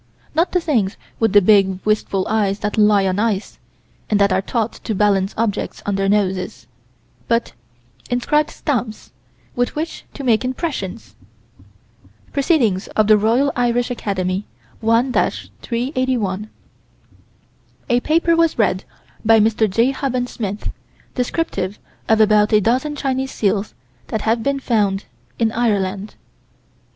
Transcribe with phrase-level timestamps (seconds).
[0.33, 3.59] Not the things with the big, wistful eyes that lie on ice,
[4.09, 6.65] and that are taught to balance objects on their noses
[7.27, 7.53] but
[8.09, 9.11] inscribed stamps,
[9.55, 11.15] with which to make impressions.
[12.33, 12.47] Proc.
[12.49, 13.49] Roy.
[13.55, 14.17] Irish Acad.,
[14.79, 16.49] 1 381:
[17.91, 18.83] A paper was read
[19.23, 19.69] by Mr.
[19.69, 19.93] J.
[19.93, 20.71] Huband Smith,
[21.13, 21.77] descriptive
[22.09, 23.75] of about a dozen Chinese seals
[24.07, 25.05] that had been found
[25.37, 26.15] in Ireland.